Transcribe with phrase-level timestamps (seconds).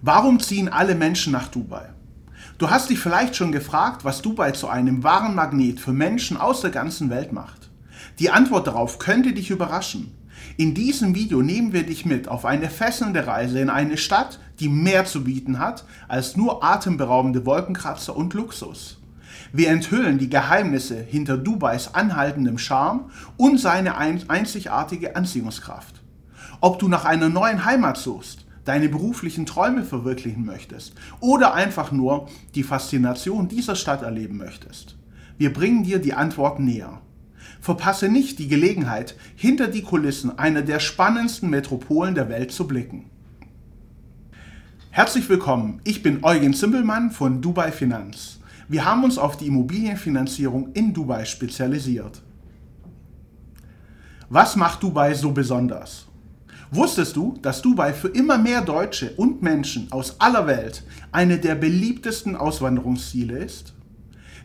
[0.00, 1.86] Warum ziehen alle Menschen nach Dubai?
[2.56, 6.60] Du hast dich vielleicht schon gefragt, was Dubai zu einem wahren Magnet für Menschen aus
[6.60, 7.68] der ganzen Welt macht.
[8.20, 10.14] Die Antwort darauf könnte dich überraschen.
[10.56, 14.68] In diesem Video nehmen wir dich mit auf eine fesselnde Reise in eine Stadt, die
[14.68, 19.00] mehr zu bieten hat als nur atemberaubende Wolkenkratzer und Luxus.
[19.52, 26.02] Wir enthüllen die Geheimnisse hinter Dubais anhaltendem Charme und seine einzigartige Anziehungskraft.
[26.60, 32.28] Ob du nach einer neuen Heimat suchst, deine beruflichen Träume verwirklichen möchtest oder einfach nur
[32.54, 34.96] die Faszination dieser Stadt erleben möchtest.
[35.38, 37.00] Wir bringen dir die Antworten näher.
[37.62, 43.06] Verpasse nicht die Gelegenheit, hinter die Kulissen einer der spannendsten Metropolen der Welt zu blicken.
[44.90, 48.38] Herzlich willkommen, ich bin Eugen Zimbelmann von Dubai Finanz.
[48.68, 52.20] Wir haben uns auf die Immobilienfinanzierung in Dubai spezialisiert.
[54.28, 56.07] Was macht Dubai so besonders?
[56.70, 60.82] Wusstest du, dass Dubai für immer mehr Deutsche und Menschen aus aller Welt
[61.12, 63.72] eine der beliebtesten Auswanderungsziele ist?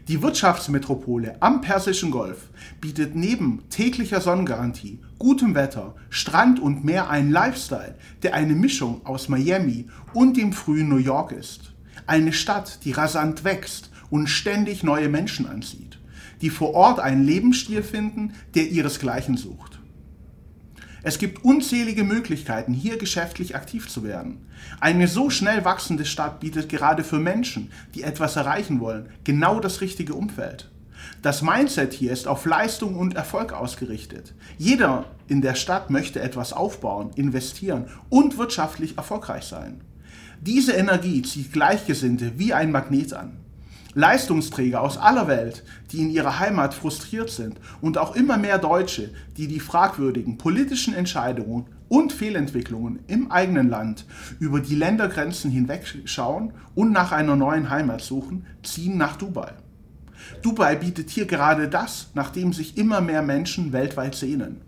[0.08, 7.31] Die Wirtschaftsmetropole am Persischen Golf bietet neben täglicher Sonnengarantie, gutem Wetter, Strand und Meer einen
[7.31, 11.73] Lifestyle, der eine Mischung aus Miami und dem frühen New York ist.
[12.08, 16.00] Eine Stadt, die rasant wächst und ständig neue Menschen anzieht,
[16.42, 19.73] die vor Ort einen Lebensstil finden, der ihresgleichen sucht.
[21.06, 24.46] Es gibt unzählige Möglichkeiten, hier geschäftlich aktiv zu werden.
[24.80, 29.82] Eine so schnell wachsende Stadt bietet gerade für Menschen, die etwas erreichen wollen, genau das
[29.82, 30.72] richtige Umfeld.
[31.22, 34.34] Das Mindset hier ist auf Leistung und Erfolg ausgerichtet.
[34.58, 39.82] Jeder in der Stadt möchte etwas aufbauen, investieren und wirtschaftlich erfolgreich sein.
[40.40, 43.42] Diese Energie zieht Gleichgesinnte wie ein Magnet an.
[43.95, 49.11] Leistungsträger aus aller Welt, die in ihrer Heimat frustriert sind und auch immer mehr Deutsche,
[49.38, 54.05] die die fragwürdigen politischen Entscheidungen und Fehlentwicklungen im eigenen Land
[54.39, 59.53] über die Ländergrenzen hinwegschauen und nach einer neuen Heimat suchen, ziehen nach Dubai.
[60.41, 64.61] Dubai bietet hier gerade das, nach dem sich immer mehr Menschen weltweit sehnen.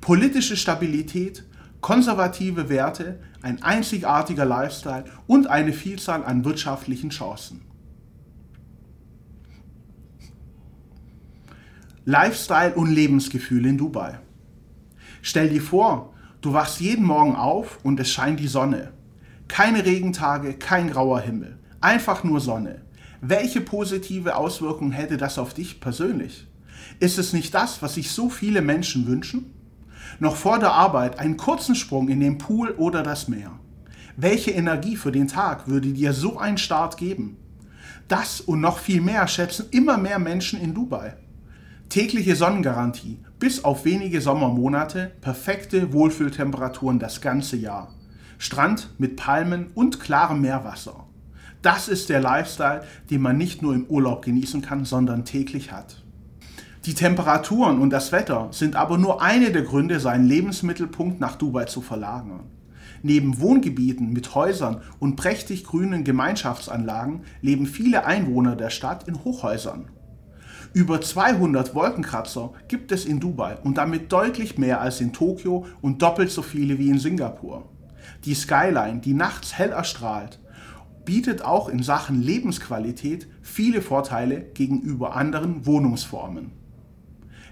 [0.00, 1.44] Politische Stabilität,
[1.80, 7.62] konservative Werte, ein einzigartiger Lifestyle und eine Vielzahl an wirtschaftlichen Chancen.
[12.08, 14.20] Lifestyle und Lebensgefühl in Dubai.
[15.22, 18.92] Stell dir vor, du wachst jeden Morgen auf und es scheint die Sonne.
[19.48, 22.82] Keine Regentage, kein grauer Himmel, einfach nur Sonne.
[23.20, 26.46] Welche positive Auswirkungen hätte das auf dich persönlich?
[27.00, 29.52] Ist es nicht das, was sich so viele Menschen wünschen?
[30.20, 33.50] Noch vor der Arbeit einen kurzen Sprung in den Pool oder das Meer.
[34.16, 37.36] Welche Energie für den Tag würde dir so ein Start geben?
[38.06, 41.16] Das und noch viel mehr schätzen immer mehr Menschen in Dubai.
[41.88, 47.94] Tägliche Sonnengarantie, bis auf wenige Sommermonate, perfekte Wohlfühltemperaturen das ganze Jahr.
[48.38, 51.06] Strand mit Palmen und klarem Meerwasser.
[51.62, 56.02] Das ist der Lifestyle, den man nicht nur im Urlaub genießen kann, sondern täglich hat.
[56.84, 61.64] Die Temperaturen und das Wetter sind aber nur eine der Gründe, seinen Lebensmittelpunkt nach Dubai
[61.64, 62.44] zu verlagern.
[63.02, 69.88] Neben Wohngebieten mit Häusern und prächtig grünen Gemeinschaftsanlagen leben viele Einwohner der Stadt in Hochhäusern.
[70.76, 76.02] Über 200 Wolkenkratzer gibt es in Dubai und damit deutlich mehr als in Tokio und
[76.02, 77.64] doppelt so viele wie in Singapur.
[78.26, 80.38] Die Skyline, die nachts hell erstrahlt,
[81.06, 86.52] bietet auch in Sachen Lebensqualität viele Vorteile gegenüber anderen Wohnungsformen.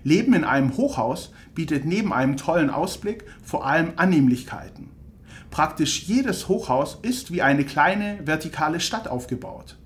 [0.02, 4.90] Leben in einem Hochhaus bietet neben einem tollen Ausblick vor allem Annehmlichkeiten.
[5.50, 9.78] Praktisch jedes Hochhaus ist wie eine kleine vertikale Stadt aufgebaut.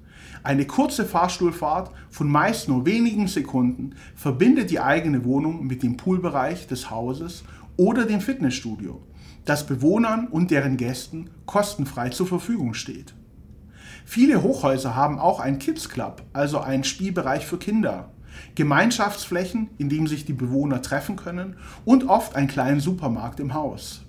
[0.43, 6.67] Eine kurze Fahrstuhlfahrt von meist nur wenigen Sekunden verbindet die eigene Wohnung mit dem Poolbereich
[6.67, 7.45] des Hauses
[7.77, 9.03] oder dem Fitnessstudio,
[9.45, 13.15] das Bewohnern und deren Gästen kostenfrei zur Verfügung steht.
[14.05, 18.11] Viele Hochhäuser haben auch einen Kids Club, also einen Spielbereich für Kinder,
[18.55, 24.05] Gemeinschaftsflächen, in denen sich die Bewohner treffen können und oft einen kleinen Supermarkt im Haus.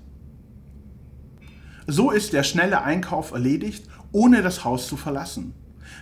[1.87, 5.53] So ist der schnelle Einkauf erledigt, ohne das Haus zu verlassen.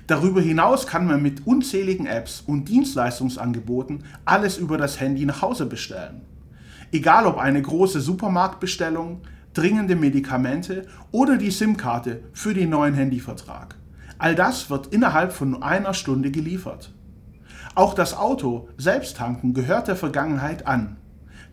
[0.07, 5.65] Darüber hinaus kann man mit unzähligen Apps und Dienstleistungsangeboten alles über das Handy nach Hause
[5.65, 6.21] bestellen.
[6.91, 9.21] Egal ob eine große Supermarktbestellung,
[9.53, 13.75] dringende Medikamente oder die SIM-Karte für den neuen Handyvertrag.
[14.17, 16.93] All das wird innerhalb von einer Stunde geliefert.
[17.75, 20.97] Auch das Auto selbst tanken gehört der Vergangenheit an.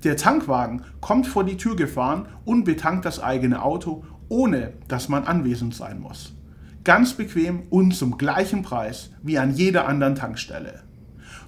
[0.05, 5.25] Der Tankwagen kommt vor die Tür gefahren und betankt das eigene Auto, ohne dass man
[5.25, 6.35] anwesend sein muss.
[6.85, 10.83] Ganz bequem und zum gleichen Preis wie an jeder anderen Tankstelle.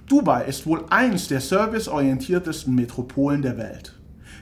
[0.08, 4.00] Dubai ist wohl eines der serviceorientiertesten Metropolen der Welt.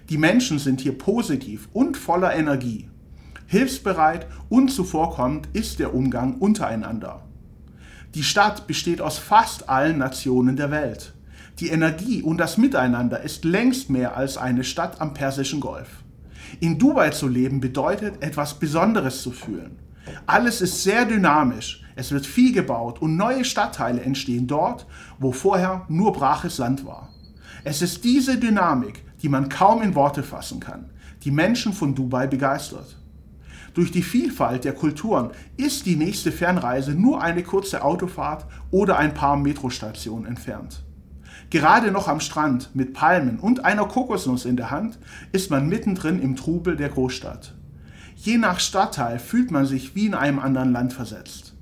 [0.09, 2.89] Die Menschen sind hier positiv und voller Energie.
[3.47, 7.23] Hilfsbereit und zuvorkommend ist der Umgang untereinander.
[8.15, 11.13] Die Stadt besteht aus fast allen Nationen der Welt.
[11.59, 16.05] Die Energie und das Miteinander ist längst mehr als eine Stadt am Persischen Golf.
[16.61, 19.84] In Dubai zu leben bedeutet, etwas Besonderes zu fühlen.
[20.27, 24.87] Alles ist sehr dynamisch, es wird viel gebaut und neue Stadtteile entstehen dort,
[25.19, 27.11] wo vorher nur braches Land war.
[27.63, 30.91] Es ist diese Dynamik, die man kaum in Worte fassen kann,
[31.23, 32.99] die Menschen von Dubai begeistert.
[33.73, 39.15] Durch die Vielfalt der Kulturen ist die nächste Fernreise nur eine kurze Autofahrt oder ein
[39.15, 40.85] paar Metrostationen entfernt.
[41.51, 44.99] Gerade noch am Strand mit Palmen und einer Kokosnuss in der Hand
[45.33, 47.55] ist man mittendrin im Trubel der Großstadt.
[48.25, 51.53] Je nach Stadtteil fühlt man sich wie in einem anderen Land versetzt.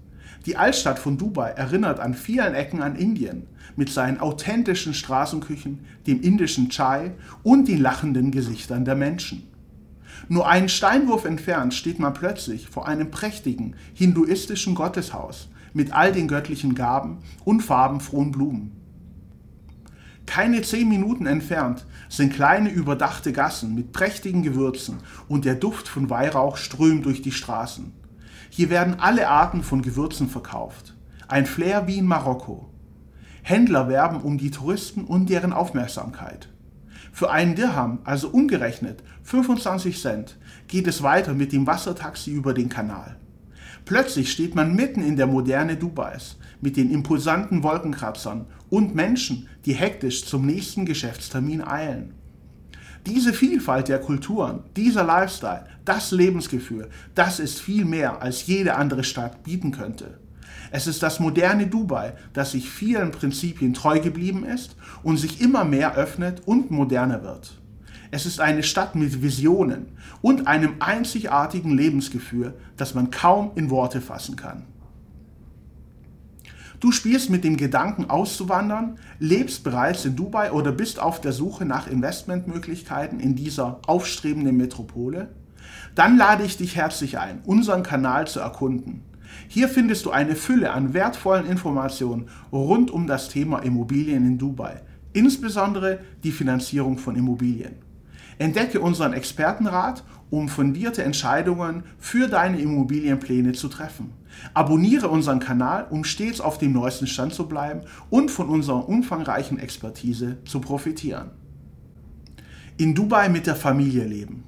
[0.46, 6.20] Die Altstadt von Dubai erinnert an vielen Ecken an Indien mit seinen authentischen Straßenküchen, dem
[6.20, 9.42] indischen Chai und den lachenden Gesichtern der Menschen.
[10.28, 16.28] Nur einen Steinwurf entfernt steht man plötzlich vor einem prächtigen hinduistischen Gotteshaus mit all den
[16.28, 18.81] göttlichen Gaben und farbenfrohen Blumen.
[20.26, 24.98] Keine zehn Minuten entfernt sind kleine überdachte Gassen mit prächtigen Gewürzen
[25.28, 27.92] und der Duft von Weihrauch strömt durch die Straßen.
[28.50, 30.94] Hier werden alle Arten von Gewürzen verkauft.
[31.28, 32.68] Ein Flair wie in Marokko.
[33.42, 36.48] Händler werben um die Touristen und deren Aufmerksamkeit.
[37.12, 40.38] Für einen Dirham, also umgerechnet 25 Cent,
[40.68, 43.16] geht es weiter mit dem Wassertaxi über den Kanal.
[43.84, 49.74] Plötzlich steht man mitten in der Moderne Dubais mit den imposanten Wolkenkratzern und Menschen, die
[49.74, 52.14] hektisch zum nächsten Geschäftstermin eilen.
[53.06, 59.02] Diese Vielfalt der Kulturen, dieser Lifestyle, das Lebensgefühl, das ist viel mehr, als jede andere
[59.02, 60.18] Stadt bieten könnte.
[60.70, 65.64] Es ist das moderne Dubai, das sich vielen Prinzipien treu geblieben ist und sich immer
[65.64, 67.60] mehr öffnet und moderner wird.
[68.14, 69.86] Es ist eine Stadt mit Visionen
[70.20, 74.66] und einem einzigartigen Lebensgefühl, das man kaum in Worte fassen kann.
[76.78, 81.64] Du spielst mit dem Gedanken auszuwandern, lebst bereits in Dubai oder bist auf der Suche
[81.64, 85.30] nach Investmentmöglichkeiten in dieser aufstrebenden Metropole?
[85.94, 89.04] Dann lade ich dich herzlich ein, unseren Kanal zu erkunden.
[89.48, 94.82] Hier findest du eine Fülle an wertvollen Informationen rund um das Thema Immobilien in Dubai,
[95.14, 97.76] insbesondere die Finanzierung von Immobilien.
[98.42, 104.12] Entdecke unseren Expertenrat, um fundierte Entscheidungen für deine Immobilienpläne zu treffen.
[104.52, 109.58] Abonniere unseren Kanal, um stets auf dem neuesten Stand zu bleiben und von unserer umfangreichen
[109.58, 111.30] Expertise zu profitieren.
[112.78, 114.44] In Dubai mit der Familie leben.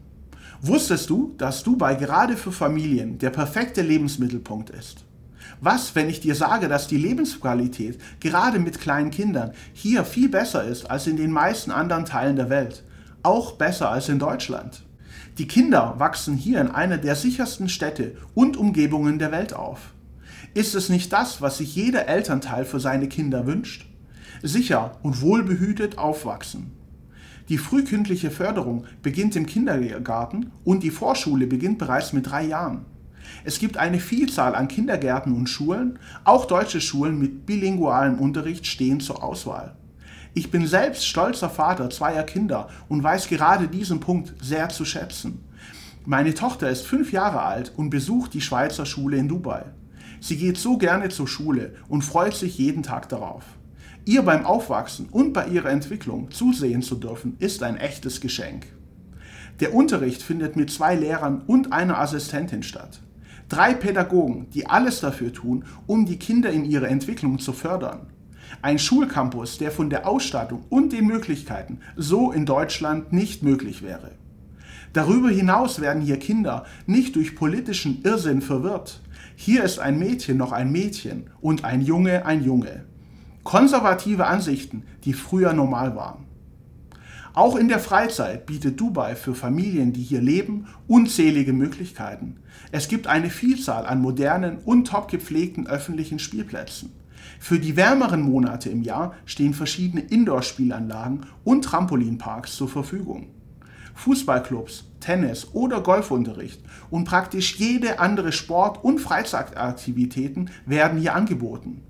[0.61, 5.05] Wusstest du, dass Dubai gerade für Familien der perfekte Lebensmittelpunkt ist?
[5.61, 10.65] Was, wenn ich dir sage, dass die Lebensqualität gerade mit kleinen Kindern hier viel besser
[10.65, 12.83] ist als in den meisten anderen Teilen der Welt?
[13.25, 14.85] Auch besser als in Deutschland.
[15.39, 19.95] Die Kinder wachsen hier in einer der sichersten Städte und Umgebungen der Welt auf.
[20.55, 23.87] Ist es nicht das, was sich jeder Elternteil für seine Kinder wünscht?
[24.43, 26.71] Sicher und wohlbehütet aufwachsen.
[27.49, 32.87] Die frühkindliche Förderung beginnt im Kindergarten und die Vorschule beginnt bereits mit drei Jahren.
[33.43, 39.01] Es gibt eine Vielzahl an Kindergärten und Schulen, auch deutsche Schulen mit bilingualem Unterricht stehen
[39.01, 39.77] zur Auswahl.
[40.37, 45.45] Ich bin selbst stolzer Vater zweier Kinder und weiß gerade diesen Punkt sehr zu schätzen.
[46.05, 49.65] Meine Tochter ist fünf Jahre alt und besucht die Schweizer Schule in Dubai.
[50.21, 53.45] Sie geht so gerne zur Schule und freut sich jeden Tag darauf.
[54.05, 58.67] Ihr beim Aufwachsen und bei ihrer Entwicklung zusehen zu dürfen, ist ein echtes Geschenk.
[59.61, 63.01] Der Unterricht findet mit zwei Lehrern und einer Assistentin statt.
[63.49, 68.09] Drei Pädagogen, die alles dafür tun, um die Kinder in ihrer Entwicklung zu fördern.
[68.63, 74.13] Ein Schulcampus, der von der Ausstattung und den Möglichkeiten so in Deutschland nicht möglich wäre.
[74.93, 79.03] Darüber hinaus werden hier Kinder nicht durch politischen Irrsinn verwirrt.
[79.35, 82.85] Hier ist ein Mädchen noch ein Mädchen und ein Junge ein Junge.
[83.43, 86.25] Konservative Ansichten, die früher normal waren.
[87.35, 92.37] Auch in der Freizeit bietet Dubai für Familien, die hier leben, unzählige Möglichkeiten.
[92.71, 96.93] Es gibt eine Vielzahl an modernen und top gepflegten öffentlichen Spielplätzen.
[97.39, 103.29] Für die wärmeren Monate im Jahr stehen verschiedene Indoor-Spielanlagen und Trampolinparks zur Verfügung.
[103.95, 111.83] Fußballclubs, Tennis oder Golfunterricht und praktisch jede andere Sport- und Freizeitaktivitäten werden hier angeboten.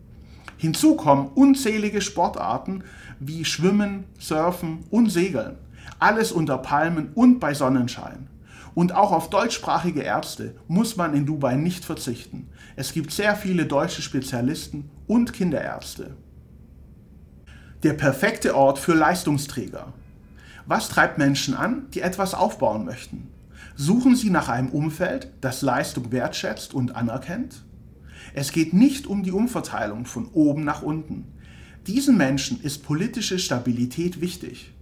[0.56, 2.84] Hinzu kommen unzählige Sportarten
[3.20, 5.56] wie Schwimmen, Surfen und Segeln.
[5.98, 8.28] Alles unter Palmen und bei Sonnenschein.
[8.74, 12.48] Und auch auf deutschsprachige Ärzte muss man in Dubai nicht verzichten.
[12.76, 16.16] Es gibt sehr viele deutsche Spezialisten und Kinderärzte.
[17.84, 19.92] Der perfekte Ort für Leistungsträger.
[20.66, 23.28] Was treibt Menschen an, die etwas aufbauen möchten?
[23.76, 27.64] Suchen Sie nach einem Umfeld, das Leistung wertschätzt und anerkennt?
[28.32, 31.26] Es geht nicht um die Umverteilung von oben nach unten.
[31.86, 34.73] Diesen Menschen ist politische Stabilität wichtig.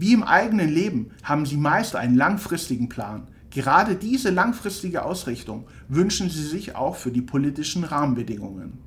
[0.00, 3.28] Wie im eigenen Leben haben sie meist einen langfristigen Plan.
[3.50, 8.78] Gerade diese langfristige Ausrichtung wünschen sie sich auch für die politischen Rahmenbedingungen.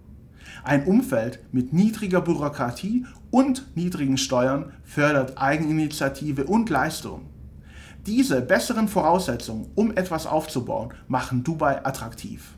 [0.63, 7.27] Ein Umfeld mit niedriger Bürokratie und niedrigen Steuern fördert Eigeninitiative und Leistung.
[8.07, 12.55] Diese besseren Voraussetzungen, um etwas aufzubauen, machen Dubai attraktiv.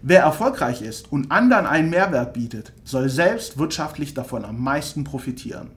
[0.00, 5.72] Wer erfolgreich ist und anderen einen Mehrwert bietet, soll selbst wirtschaftlich davon am meisten profitieren.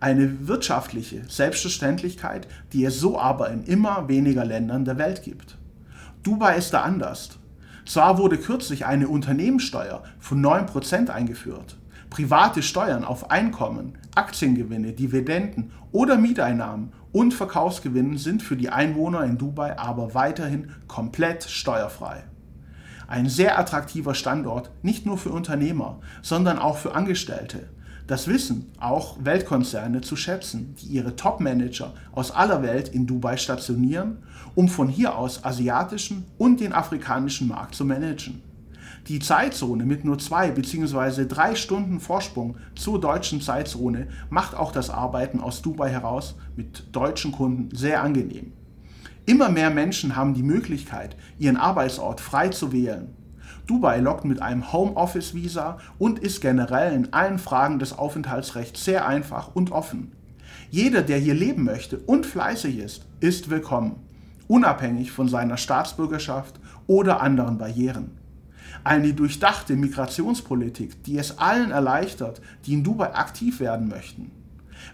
[0.00, 5.58] Eine wirtschaftliche Selbstverständlichkeit, die es so aber in immer weniger Ländern der Welt gibt.
[6.22, 7.38] Dubai ist da anders.
[7.86, 11.76] Zwar wurde kürzlich eine Unternehmenssteuer von 9% eingeführt.
[12.10, 19.38] Private Steuern auf Einkommen, Aktiengewinne, Dividenden oder Mieteinnahmen und Verkaufsgewinnen sind für die Einwohner in
[19.38, 22.24] Dubai aber weiterhin komplett steuerfrei.
[23.08, 27.68] Ein sehr attraktiver Standort, nicht nur für Unternehmer, sondern auch für Angestellte.
[28.06, 34.18] Das wissen auch Weltkonzerne zu schätzen, die ihre Top-Manager aus aller Welt in Dubai stationieren,
[34.54, 38.42] um von hier aus asiatischen und den afrikanischen Markt zu managen.
[39.08, 41.26] Die Zeitzone mit nur zwei bzw.
[41.26, 47.32] drei Stunden Vorsprung zur deutschen Zeitzone macht auch das Arbeiten aus Dubai heraus mit deutschen
[47.32, 48.52] Kunden sehr angenehm.
[49.24, 53.15] Immer mehr Menschen haben die Möglichkeit, ihren Arbeitsort frei zu wählen.
[53.66, 59.54] Dubai lockt mit einem Homeoffice-Visa und ist generell in allen Fragen des Aufenthaltsrechts sehr einfach
[59.54, 60.12] und offen.
[60.70, 63.96] Jeder, der hier leben möchte und fleißig ist, ist willkommen,
[64.46, 68.12] unabhängig von seiner Staatsbürgerschaft oder anderen Barrieren.
[68.84, 74.30] Eine durchdachte Migrationspolitik, die es allen erleichtert, die in Dubai aktiv werden möchten.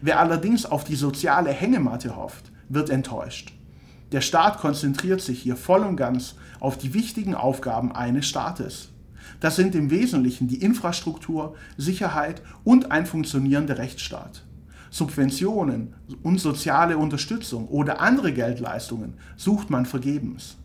[0.00, 3.52] Wer allerdings auf die soziale Hängematte hofft, wird enttäuscht.
[4.12, 8.90] Der Staat konzentriert sich hier voll und ganz auf die wichtigen Aufgaben eines Staates.
[9.40, 14.45] Das sind im Wesentlichen die Infrastruktur, Sicherheit und ein funktionierender Rechtsstaat.
[14.90, 20.59] Subventionen und soziale Unterstützung oder andere Geldleistungen sucht man vergebens.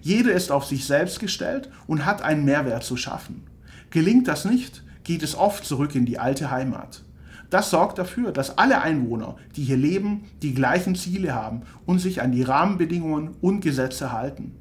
[0.00, 3.42] Jeder ist auf sich selbst gestellt und hat einen Mehrwert zu schaffen.
[3.90, 7.02] Gelingt das nicht, geht es oft zurück in die alte Heimat.
[7.50, 12.22] Das sorgt dafür, dass alle Einwohner, die hier leben, die gleichen Ziele haben und sich
[12.22, 14.56] an die Rahmenbedingungen und Gesetze halten.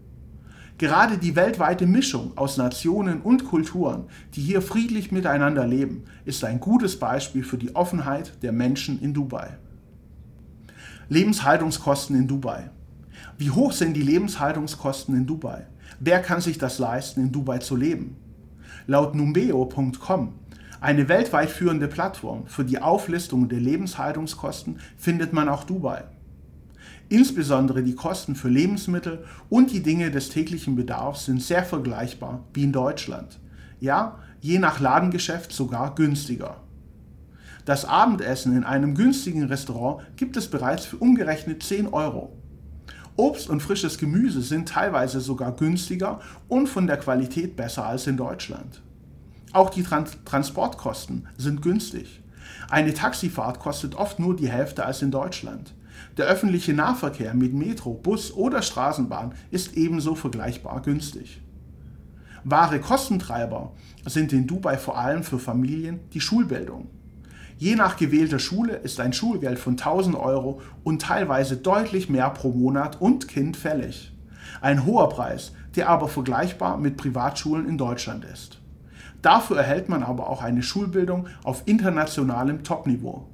[0.77, 6.59] Gerade die weltweite Mischung aus Nationen und Kulturen, die hier friedlich miteinander leben, ist ein
[6.59, 9.57] gutes Beispiel für die Offenheit der Menschen in Dubai.
[11.09, 12.71] Lebenshaltungskosten in Dubai.
[13.37, 15.67] Wie hoch sind die Lebenshaltungskosten in Dubai?
[15.99, 18.17] Wer kann sich das leisten, in Dubai zu leben?
[18.87, 20.33] Laut numbeo.com
[20.83, 26.03] eine weltweit führende Plattform für die Auflistung der Lebenshaltungskosten findet man auch Dubai.
[27.07, 32.63] Insbesondere die Kosten für Lebensmittel und die Dinge des täglichen Bedarfs sind sehr vergleichbar wie
[32.63, 33.39] in Deutschland.
[33.79, 36.57] Ja, je nach Ladengeschäft sogar günstiger.
[37.63, 42.35] Das Abendessen in einem günstigen Restaurant gibt es bereits für umgerechnet 10 Euro.
[43.15, 48.17] Obst und frisches Gemüse sind teilweise sogar günstiger und von der Qualität besser als in
[48.17, 48.81] Deutschland.
[49.53, 52.21] Auch die Trans Transportkosten sind günstig.
[52.69, 55.75] Eine Taxifahrt kostet oft nur die Hälfte als in Deutschland.
[56.17, 61.39] Der öffentliche Nahverkehr mit Metro, Bus oder Straßenbahn ist ebenso vergleichbar günstig.
[62.43, 63.71] Wahre Kostentreiber
[64.05, 66.89] sind in Dubai vor allem für Familien die Schulbildung.
[67.59, 72.51] Je nach gewählter Schule ist ein Schulgeld von 1000 Euro und teilweise deutlich mehr pro
[72.51, 74.11] Monat und Kind fällig.
[74.61, 78.62] Ein hoher Preis, der aber vergleichbar mit Privatschulen in Deutschland ist.
[79.23, 83.29] Dafür erhält man aber auch eine Schulbildung auf internationalem Topniveau.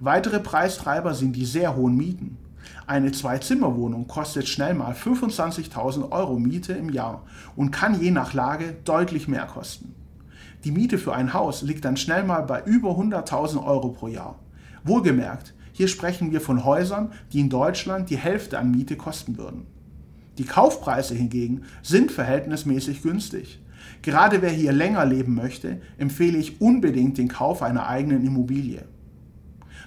[0.00, 2.38] Weitere Preistreiber sind die sehr hohen Mieten.
[2.86, 7.24] Eine Zwei-Zimmer-Wohnung kostet schnell mal 25.000 Euro Miete im Jahr
[7.56, 9.94] und kann je nach Lage deutlich mehr kosten.
[10.64, 14.36] Die Miete für ein Haus liegt dann schnell mal bei über 100.000 Euro pro Jahr.
[14.82, 19.66] Wohlgemerkt, hier sprechen wir von Häusern, die in Deutschland die Hälfte an Miete kosten würden.
[20.38, 23.60] Die Kaufpreise hingegen sind verhältnismäßig günstig.
[24.02, 28.84] Gerade wer hier länger leben möchte, empfehle ich unbedingt den Kauf einer eigenen Immobilie.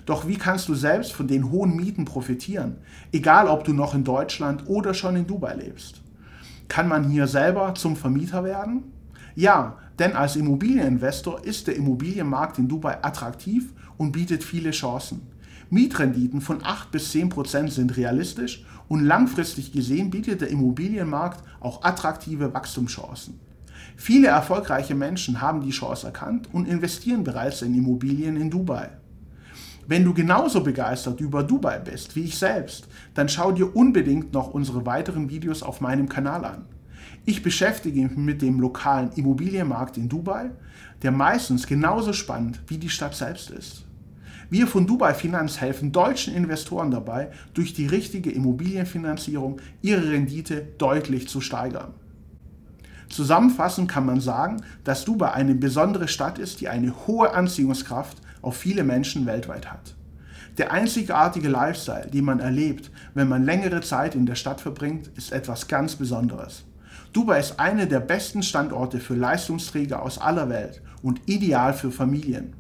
[0.06, 2.78] Doch wie kannst du selbst von den hohen Mieten profitieren,
[3.12, 6.02] egal ob du noch in Deutschland oder schon in Dubai lebst?
[6.68, 8.92] Kann man hier selber zum Vermieter werden?
[9.36, 15.22] Ja, denn als Immobilieninvestor ist der Immobilienmarkt in Dubai attraktiv und bietet viele Chancen.
[15.70, 21.84] Mietrenditen von 8 bis 10 Prozent sind realistisch und langfristig gesehen bietet der Immobilienmarkt auch
[21.84, 23.40] attraktive Wachstumschancen.
[23.96, 28.90] Viele erfolgreiche Menschen haben die Chance erkannt und investieren bereits in Immobilien in Dubai.
[29.88, 34.54] Wenn du genauso begeistert über Dubai bist wie ich selbst, dann schau dir unbedingt noch
[34.54, 36.66] unsere weiteren Videos auf meinem Kanal an.
[37.26, 40.52] Ich beschäftige mich mit dem lokalen Immobilienmarkt in Dubai,
[41.04, 43.86] der meistens genauso spannend wie die Stadt selbst ist.
[44.50, 51.30] Wir von Dubai Finanz helfen deutschen Investoren dabei, durch die richtige Immobilienfinanzierung ihre Rendite deutlich
[51.30, 51.94] zu steigern.
[53.12, 58.56] Zusammenfassend kann man sagen, dass Dubai eine besondere Stadt ist, die eine hohe Anziehungskraft auf
[58.56, 59.96] viele Menschen weltweit hat.
[60.58, 65.34] Der einzigartige Lifestyle, den man erlebt, wenn man längere Zeit in der Stadt verbringt, ist
[65.34, 66.63] etwas ganz Besonderes.
[67.12, 72.53] Dubai ist einer der besten Standorte für Leistungsträger aus aller Welt und ideal für Familien.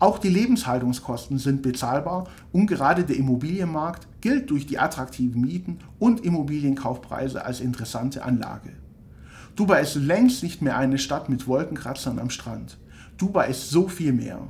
[0.00, 6.24] Auch die Lebenshaltungskosten sind bezahlbar und gerade der Immobilienmarkt gilt durch die attraktiven Mieten und
[6.24, 8.70] Immobilienkaufpreise als interessante Anlage.
[9.56, 12.76] Dubai ist längst nicht mehr eine Stadt mit Wolkenkratzern am Strand.
[13.18, 14.48] Dubai ist so viel mehr.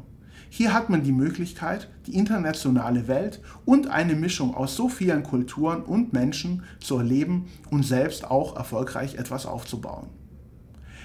[0.49, 5.83] Hier hat man die Möglichkeit, die internationale Welt und eine Mischung aus so vielen Kulturen
[5.83, 10.09] und Menschen zu erleben und selbst auch erfolgreich etwas aufzubauen.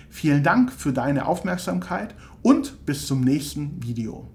[0.10, 4.30] Vielen Dank für deine Aufmerksamkeit und bis zum nächsten Video.